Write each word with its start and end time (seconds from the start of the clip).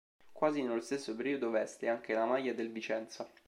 Quasi 0.33 0.63
nello 0.63 0.81
stesso 0.81 1.13
periodo 1.15 1.51
veste 1.51 1.87
anche 1.87 2.15
la 2.15 2.25
maglia 2.25 2.53
del 2.53 2.71
Vicenza. 2.71 3.29